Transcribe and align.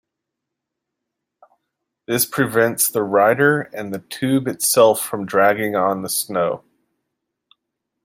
This 2.07 2.25
prevents 2.25 2.89
the 2.89 3.03
rider 3.03 3.69
and 3.71 3.93
the 3.93 3.99
tube 3.99 4.47
itself 4.47 4.99
from 4.99 5.27
dragging 5.27 5.75
on 5.75 6.01
the 6.01 6.09
snow. 6.09 6.63